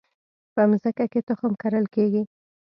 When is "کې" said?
1.11-1.21